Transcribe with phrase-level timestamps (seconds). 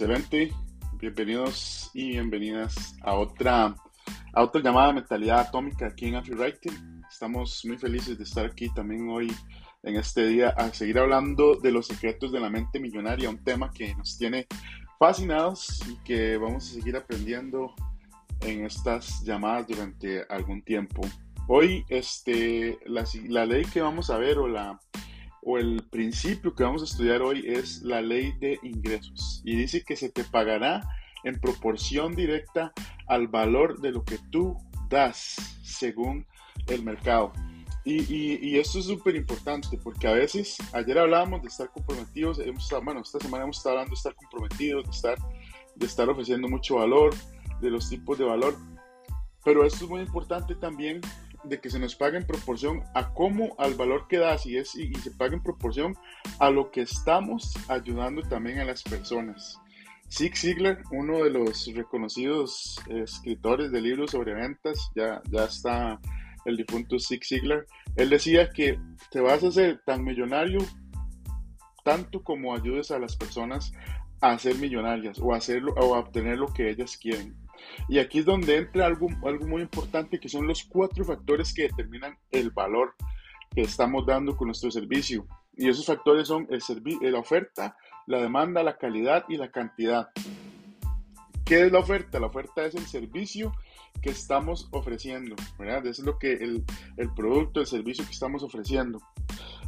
[0.00, 0.52] Excelente.
[1.00, 3.74] Bienvenidos y bienvenidas a otra,
[4.32, 7.02] a otra llamada de mentalidad atómica aquí en Writing.
[7.10, 9.26] Estamos muy felices de estar aquí también hoy
[9.82, 13.72] en este día a seguir hablando de los secretos de la mente millonaria, un tema
[13.72, 14.46] que nos tiene
[15.00, 17.74] fascinados y que vamos a seguir aprendiendo
[18.42, 21.00] en estas llamadas durante algún tiempo.
[21.48, 24.78] Hoy este, la, la ley que vamos a ver o la
[25.50, 29.82] o el principio que vamos a estudiar hoy es la ley de ingresos y dice
[29.82, 30.86] que se te pagará
[31.24, 32.70] en proporción directa
[33.06, 34.58] al valor de lo que tú
[34.90, 36.26] das según
[36.66, 37.32] el mercado.
[37.82, 43.00] Y, esto es súper importante porque a veces, ayer hablábamos de estar comprometidos, hemos bueno,
[43.00, 45.18] esta semana hemos estado hablando de estar comprometidos, de estar,
[45.76, 47.14] de estar ofreciendo mucho valor,
[47.62, 48.54] de los tipos de valor,
[49.42, 51.00] pero esto es muy importante también
[51.44, 54.74] de que se nos pague en proporción a cómo, al valor que das y, es,
[54.74, 55.96] y, se pague en proporción
[56.38, 59.58] a lo que estamos ayudando también a las personas.
[60.10, 66.00] Zig Ziglar, uno de los reconocidos escritores de libros sobre ventas, ya, ya está
[66.44, 68.78] el difunto Zig Ziglar, él decía que
[69.10, 70.60] te vas a hacer tan millonario
[71.84, 73.72] tanto como ayudes a las personas
[74.20, 77.34] a ser millonarias o hacerlo o a obtener lo que ellas quieren.
[77.88, 81.62] Y aquí es donde entra algo, algo muy importante que son los cuatro factores que
[81.62, 82.94] determinan el valor
[83.54, 85.26] que estamos dando con nuestro servicio.
[85.56, 86.62] Y esos factores son el
[87.02, 90.08] eh, la oferta, la demanda, la calidad y la cantidad.
[91.44, 92.20] ¿Qué es la oferta?
[92.20, 93.52] La oferta es el servicio
[94.02, 95.86] que estamos ofreciendo, ¿verdad?
[95.86, 96.64] Es lo que el,
[96.96, 99.00] el producto, el servicio que estamos ofreciendo.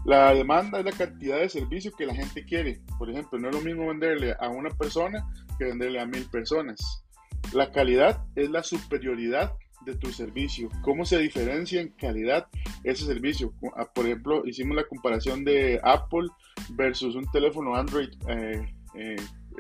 [0.05, 2.81] La demanda es la cantidad de servicio que la gente quiere.
[2.99, 5.27] Por ejemplo, no es lo mismo venderle a una persona
[5.59, 7.05] que venderle a mil personas.
[7.53, 9.53] La calidad es la superioridad
[9.85, 10.69] de tu servicio.
[10.83, 12.49] ¿Cómo se diferencia en calidad
[12.85, 13.53] ese servicio?
[13.77, 16.29] Ah, por ejemplo, hicimos la comparación de Apple
[16.71, 19.17] versus un teléfono Android eh, eh,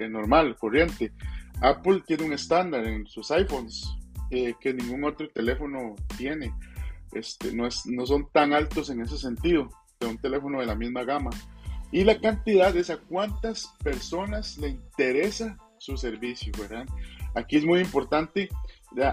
[0.09, 1.13] normal, corriente.
[1.63, 3.87] Apple tiene un estándar en sus iPhones
[4.31, 6.55] eh, que ningún otro teléfono tiene.
[7.13, 10.75] Este, no, es, no son tan altos en ese sentido de un teléfono de la
[10.75, 11.31] misma gama.
[11.93, 16.87] Y la cantidad es a cuántas personas le interesa su servicio, ¿verdad?
[17.35, 18.49] Aquí es muy importante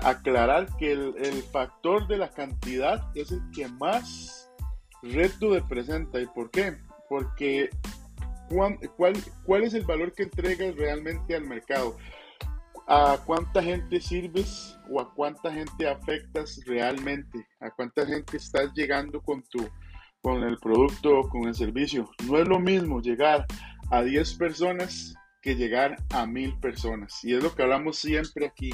[0.02, 4.50] aclarar que el, factor de la cantidad es el que más
[5.04, 6.20] reto presenta.
[6.20, 6.78] ¿Y por qué?
[7.10, 7.70] Porque
[8.50, 11.96] cuál, cuál es el valor que entregas realmente al mercado?
[12.88, 17.46] ¿A cuánta gente sirves o a cuánta gente afectas realmente?
[17.60, 19.68] ¿A cuánta gente estás llegando con tu
[20.22, 22.10] con el producto o con el servicio?
[22.26, 23.46] No es lo mismo llegar
[23.92, 25.14] a 10 personas
[25.56, 27.24] llegar a mil personas.
[27.24, 28.70] Y es lo que hablamos siempre aquí,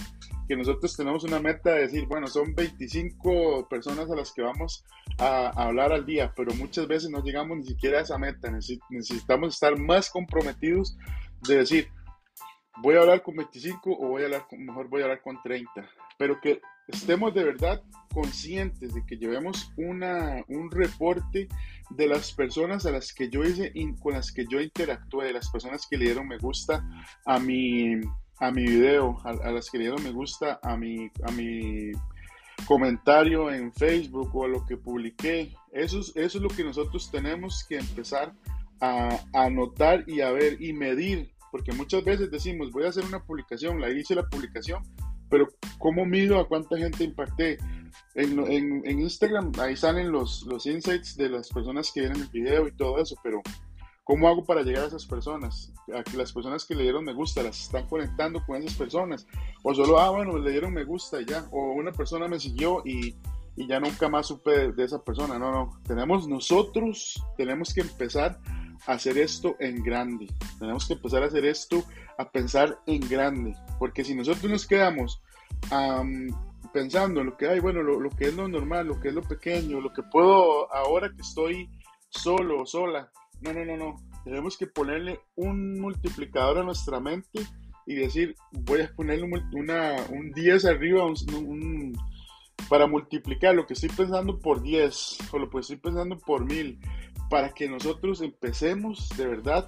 [0.48, 4.84] que nosotros tenemos una meta de decir, bueno, son 25 personas a las que vamos
[5.18, 8.52] a, hablar al día, pero muchas veces no llegamos ni siquiera a esa meta.
[8.90, 10.98] necesitamos estar más comprometidos
[11.48, 11.88] de decir,
[12.78, 15.72] voy a hablar con 25 o voy a hablar mejor voy a hablar con 30.
[16.18, 17.82] Pero que estemos de verdad
[18.14, 21.48] conscientes de que llevemos una, un reporte
[21.90, 25.50] de las personas a las que yo hice, con las que yo interactué, de las
[25.50, 26.88] personas que le dieron me gusta
[27.26, 27.96] a mi,
[28.40, 31.92] a mi video, a, las que le dieron me gusta a mi, a mi
[32.66, 35.54] comentario en Facebook o a lo que publiqué.
[35.72, 38.34] Eso es, eso es lo que nosotros tenemos que empezar
[38.80, 43.24] a anotar y a ver y medir, porque muchas veces decimos, voy a hacer una
[43.24, 44.82] publicación, la hice la publicación,
[45.30, 45.48] pero
[45.78, 47.60] ¿cómo mido a cuánta gente impacté?
[48.16, 52.68] En, en, Instagram ahí salen los, los insights de las personas que ven el video
[52.68, 53.40] y todo eso, pero
[54.04, 55.72] ¿cómo hago para llegar a esas personas?
[55.96, 59.28] A que las personas que le dieron me gusta las están conectando con esas personas.
[59.62, 61.46] O solo, ah, bueno, le dieron me gusta y ya.
[61.52, 63.16] O una persona me siguió y,
[63.56, 65.38] y ya nunca más supe de, de esa persona.
[65.38, 65.80] No, no.
[65.86, 68.40] Tenemos nosotros, tenemos que empezar
[68.88, 70.28] hacer esto en grande.
[70.60, 71.84] Tenemos que empezar a hacer esto,
[72.18, 73.56] a pensar en grande.
[73.80, 75.22] Porque si nosotros nos quedamos
[76.74, 79.22] pensando en lo que hay, bueno, lo, que es lo normal, lo que es lo
[79.22, 81.70] pequeño, lo que puedo ahora que estoy
[82.10, 83.12] solo o sola.
[83.42, 83.96] No, no, no, no.
[84.24, 87.42] Tenemos que ponerle un multiplicador a nuestra mente
[87.86, 91.04] y decir, voy a ponerle una, un 10 arriba
[92.70, 96.80] para multiplicar lo que estoy pensando por 10 o lo que estoy pensando por 1000,
[97.34, 99.68] para que nosotros empecemos de verdad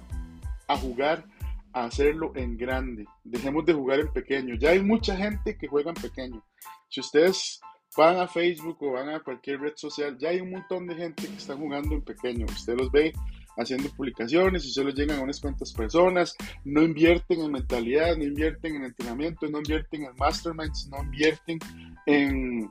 [0.68, 1.24] a jugar
[1.72, 3.06] hacerlo en grande.
[3.24, 4.54] Dejemos de jugar en pequeño.
[4.54, 6.44] Ya hay mucha gente que juega en pequeño.
[6.88, 7.60] Si ustedes
[7.96, 11.26] van a Facebook o van a cualquier red social, ya hay un montón de gente
[11.26, 12.46] que está jugando en pequeño.
[12.46, 13.12] Usted los ve
[13.56, 18.76] haciendo publicaciones y solo llegan a unas cuantas personas, no invierten en mentalidad, no invierten
[18.76, 21.58] en entrenamiento, no invierten en masterminds, no invierten
[22.06, 22.70] en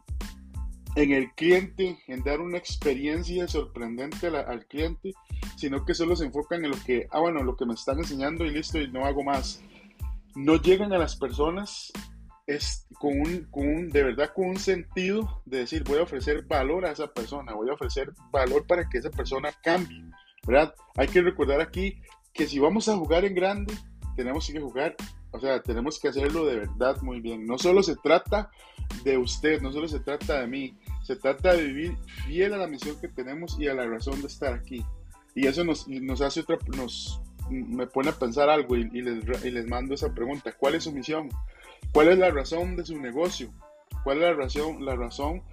[0.95, 5.13] en el cliente, en dar una experiencia sorprendente al cliente,
[5.57, 8.45] sino que solo se enfocan en lo que, ah, bueno, lo que me están enseñando
[8.45, 9.61] y listo, y no hago más.
[10.35, 11.91] no llegan a las personas
[12.47, 16.43] es con un, con un, de verdad con un sentido de decir voy a ofrecer
[16.43, 20.03] valor a esa persona, voy a ofrecer valor para que esa persona cambie,
[20.45, 20.75] ¿verdad?
[20.95, 21.99] Hay que recordar aquí
[22.33, 23.73] que si vamos a jugar en grande,
[24.15, 24.95] tenemos que jugar,
[25.31, 27.45] o sea, tenemos que hacerlo de verdad muy bien.
[27.45, 28.51] No solo se trata
[29.03, 32.67] de usted, no solo se trata de mí, se trata de vivir fiel a la
[32.67, 34.83] misión que tenemos y a la razón de estar aquí.
[35.35, 39.51] Y eso nos, nos hace otra, nos, me pone a pensar algo y, les, y
[39.51, 40.51] les mando esa pregunta.
[40.53, 41.29] ¿Cuál es su misión?
[41.91, 43.53] ¿Cuál es la razón de su negocio?
[44.03, 45.43] ¿Cuál es la razón, la razón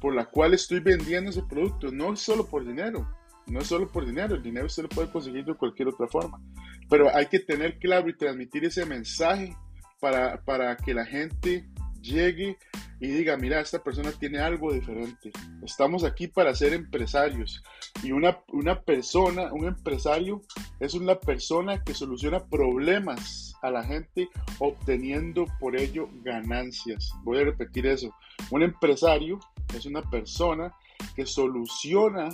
[0.00, 1.90] por la cual estoy vendiendo ese producto?
[1.92, 3.06] No es solo por dinero,
[3.46, 6.40] no es solo por dinero, el dinero usted lo puede conseguir de cualquier otra forma,
[6.88, 9.54] pero hay que tener claro y transmitir ese mensaje
[10.00, 11.68] para, para que la gente
[12.00, 12.58] llegue
[13.00, 15.30] y diga, mira, esta persona tiene algo diferente.
[15.62, 17.62] Estamos aquí para ser empresarios.
[18.02, 20.40] Y una, una persona, un empresario,
[20.80, 24.28] es una persona que soluciona problemas a la gente
[24.58, 27.12] obteniendo por ello ganancias.
[27.22, 28.14] Voy a repetir eso.
[28.50, 29.38] Un empresario
[29.74, 30.74] es una persona
[31.14, 32.28] que soluciona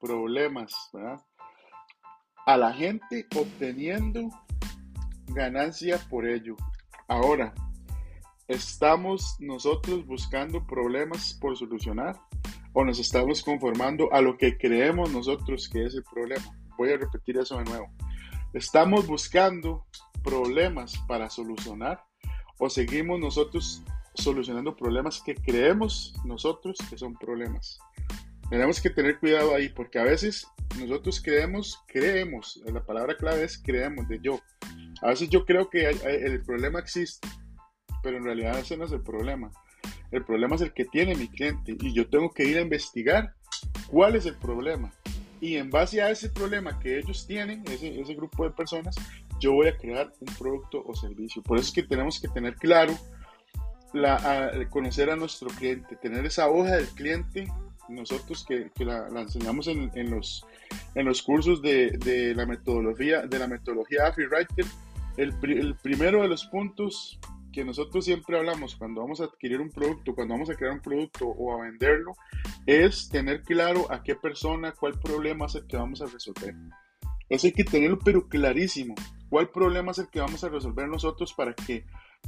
[0.00, 0.74] problemas
[2.46, 4.30] a la gente obteniendo
[5.26, 6.56] ganancia por ello.
[7.08, 7.52] Ahora,
[8.48, 12.18] ¿estamos nosotros buscando problemas por solucionar
[12.72, 16.44] o nos estamos conformando a lo que creemos nosotros que es el problema?
[16.78, 17.90] Voy a repetir eso de nuevo.
[18.54, 19.86] ¿Estamos buscando
[20.24, 22.02] problemas para solucionar
[22.58, 23.82] o seguimos nosotros
[24.14, 27.78] solucionando problemas que creemos nosotros que son problemas?
[28.48, 30.46] Tenemos que tener cuidado ahí porque a veces
[30.80, 34.40] nosotros creemos, creemos, la palabra clave es creemos de yo.
[35.02, 37.28] A veces yo creo que el problema existe,
[38.02, 39.50] pero en realidad ese no es el problema.
[40.10, 43.34] El problema es el que tiene mi cliente y yo tengo que ir a investigar
[43.88, 44.92] cuál es el problema.
[45.40, 48.96] Y en base a ese problema que ellos tienen, ese, ese grupo de personas,
[49.38, 51.42] yo voy a crear un producto o servicio.
[51.42, 52.98] Por eso es que tenemos que tener claro,
[53.92, 57.46] la, conocer a nuestro cliente, tener esa hoja del cliente,
[57.88, 60.44] nosotros que, que la, enseñamos en, en, los,
[60.94, 64.22] en los cursos de, de, la metodología de la metodología AFI
[65.16, 67.18] el, el primero de los puntos
[67.52, 70.80] que nosotros siempre hablamos cuando vamos a adquirir un producto, cuando vamos a crear un
[70.80, 72.12] producto o a venderlo,
[72.66, 76.54] es tener claro a qué persona, cuál problema es el que vamos a resolver.
[77.28, 78.94] Eso hay que tenerlo pero clarísimo.
[79.28, 81.84] ¿Cuál problema es el que vamos a resolver nosotros para que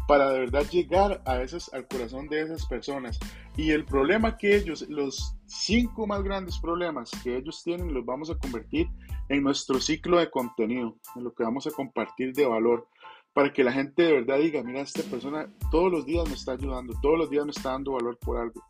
[0.07, 3.19] para de verdad llegar a esas, al corazón de esas personas?
[3.57, 8.31] Y el problema que ellos, los cinco más grandes problemas que ellos tienen, los vamos
[8.31, 8.89] a convertir
[9.31, 12.87] en nuestro ciclo de contenido, en lo que vamos a compartir de valor,
[13.33, 16.53] para que la gente de verdad diga, mira, esta persona todos los días me está
[16.53, 18.63] ayudando, todos los días me está dando valor por algo.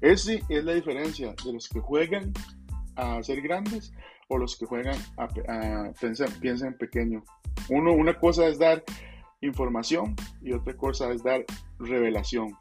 [0.00, 2.32] Esa es la diferencia de los que juegan
[2.96, 3.92] a ser grandes
[4.28, 5.28] o los que juegan a,
[6.00, 7.22] pensar, piensan pequeño.
[7.68, 8.82] Uno, una cosa es dar
[9.40, 11.44] información y otra cosa es dar
[11.78, 12.56] revelación.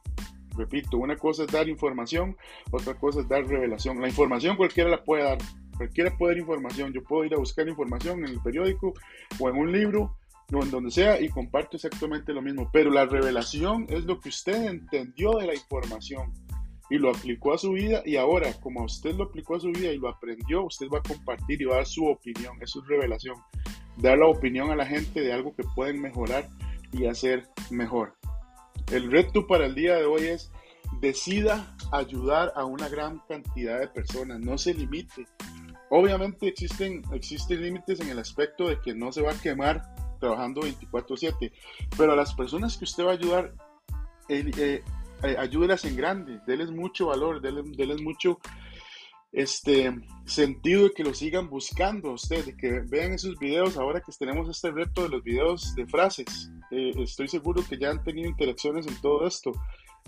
[0.55, 2.35] Repito, una cosa es dar información,
[2.71, 4.01] otra cosa es dar revelación.
[4.01, 5.37] La información cualquiera la puede dar,
[5.75, 6.93] cualquiera puede dar información.
[6.93, 8.93] Yo puedo ir a buscar información en el periódico
[9.39, 10.17] o en un libro
[10.53, 12.69] o en donde sea y comparto exactamente lo mismo.
[12.71, 16.33] Pero la revelación es lo que usted entendió de la información
[16.89, 19.91] y lo aplicó a su vida y ahora, como usted lo aplicó a su vida
[19.91, 22.87] y lo aprendió, usted va a compartir y va a dar su opinión, eso es
[22.87, 23.35] revelación,
[23.97, 26.47] dar la opinión a la gente de algo que pueden mejorar
[26.93, 28.15] y hacer mejor.
[28.91, 30.49] El reto para el día de hoy es
[31.01, 35.27] decida ayudar a una gran cantidad de personas, no se limite.
[35.89, 39.81] Obviamente existen, existen límites en el aspecto de que no se va a quemar
[40.19, 41.51] trabajando 24/7,
[41.97, 43.53] pero a las personas que usted va a ayudar,
[44.29, 44.83] eh,
[45.23, 48.39] eh, ayúdelas en grande, denles mucho valor, denles, mucho
[49.31, 49.93] este
[50.25, 54.49] sentido de que lo sigan buscando ustedes, de que vean esos videos ahora que tenemos
[54.49, 56.51] este reto de los videos de frases.
[56.71, 59.51] Eh, estoy seguro que ya han tenido interacciones en todo esto.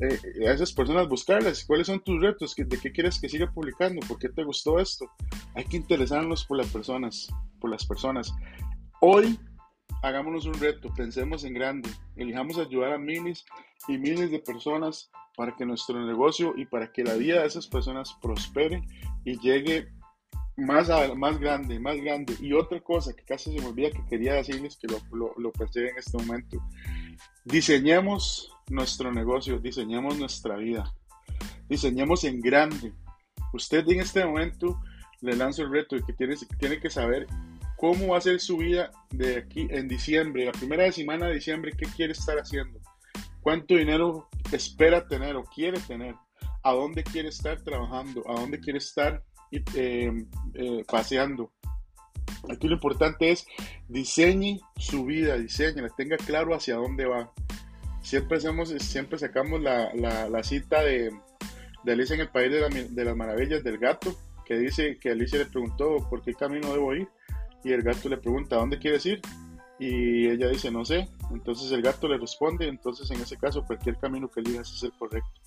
[0.01, 3.99] Eh, a esas personas buscarlas, cuáles son tus retos, de qué quieres que siga publicando,
[4.07, 5.11] por qué te gustó esto.
[5.55, 7.27] Hay que interesarnos por las personas,
[7.59, 8.33] por las personas.
[9.01, 9.37] Hoy
[10.01, 13.45] hagámonos un reto, pensemos en grande, elijamos ayudar a miles
[13.87, 17.67] y miles de personas para que nuestro negocio y para que la vida de esas
[17.67, 18.83] personas prospere
[19.25, 19.89] y llegue
[20.57, 22.35] más, más grande, más grande.
[22.41, 25.51] Y otra cosa que casi se me olvida que quería decirles que lo, lo, lo
[25.75, 26.57] en este momento.
[27.45, 30.93] Diseñemos nuestro negocio, diseñemos nuestra vida,
[31.67, 32.93] diseñemos en grande.
[33.53, 34.81] Usted en este momento
[35.21, 37.27] le lanzo el reto de que tiene, tiene que saber
[37.79, 41.71] cómo va a ser su vida de aquí en diciembre, la primera semana de diciembre,
[41.77, 42.77] qué quiere estar haciendo,
[43.39, 46.13] cuánto dinero espera tener o quiere tener,
[46.61, 50.11] a dónde quiere estar trabajando, a dónde quiere estar eh,
[50.55, 51.53] eh, paseando.
[52.49, 53.47] Aquí lo importante es
[53.87, 57.31] diseñe su vida, diseñe, tenga claro hacia dónde va.
[58.01, 61.11] Siempre, hacemos, siempre sacamos la, la, cita de,
[61.87, 64.13] Alicia en el País de, de, las Maravillas del gato,
[64.45, 67.07] que dice que Alicia le preguntó por qué camino debo ir
[67.63, 69.21] y el gato le pregunta, ¿a dónde quieres ir?
[69.79, 71.07] Y ella dice, no sé.
[71.31, 74.91] Entonces el gato le responde, entonces en ese caso cualquier camino que elijas es el
[74.93, 75.41] correcto.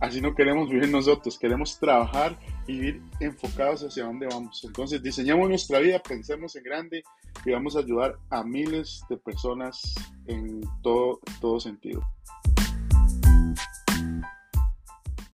[0.00, 4.62] Así no queremos vivir nosotros, queremos trabajar y vivir enfocados hacia dónde vamos.
[4.62, 7.02] Entonces diseñamos nuestra vida, pensemos en grande
[7.44, 9.94] y vamos a ayudar a miles de personas
[10.26, 12.02] en todo, todo sentido.